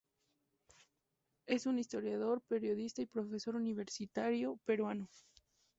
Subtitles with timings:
[1.45, 5.07] Es un historiador, periodista y profesor universitario peruano.